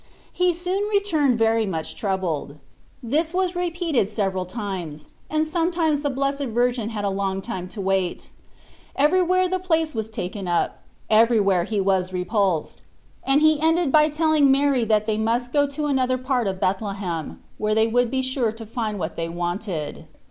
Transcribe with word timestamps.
He 0.33 0.51
soon 0.55 0.85
returned 0.89 1.37
very 1.37 1.67
much 1.67 1.95
troubled. 1.95 2.57
This 3.03 3.35
was 3.35 3.55
repeated 3.55 4.09
several 4.09 4.47
times, 4.47 5.09
and 5.29 5.45
sometimes 5.45 6.01
the 6.01 6.09
Blessed 6.09 6.45
Virgin 6.45 6.89
had 6.89 7.05
a 7.05 7.11
long 7.11 7.39
time 7.39 7.69
to 7.69 7.79
wait: 7.81 8.31
everywhere 8.95 9.47
the 9.47 9.59
place 9.59 9.93
was 9.93 10.09
taken 10.09 10.47
up, 10.47 10.81
everywhere 11.07 11.65
he 11.65 11.79
was 11.79 12.13
repulsed, 12.13 12.81
and 13.23 13.41
he 13.41 13.61
ended 13.61 13.91
by 13.91 14.09
telling 14.09 14.49
Mary 14.49 14.83
that 14.85 15.05
they 15.05 15.17
ur 15.17 15.17
Xorfc 15.17 15.21
Sesus 15.21 15.25
Gbrist. 15.25 15.29
71 15.29 15.33
must 15.33 15.53
go 15.53 15.67
to 15.67 15.85
another 15.85 16.17
part 16.17 16.47
of 16.47 16.59
Bethlehem, 16.59 17.43
where 17.59 17.75
they 17.75 17.85
would 17.85 18.09
be 18.09 18.23
sure 18.23 18.51
to 18.51 18.65
find 18.65 18.97
what 18.97 19.15
they 19.15 19.29
wanted. 19.29 20.07